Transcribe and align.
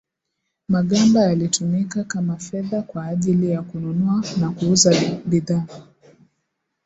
magamba 0.69 1.21
yalitumika 1.21 2.03
kama 2.03 2.37
fedha 2.37 2.81
kwa 2.81 3.05
ajili 3.05 3.49
ya 3.51 3.61
kununua 3.61 4.23
na 4.39 4.51
kuuza 4.51 4.95
bidhaa 5.25 5.67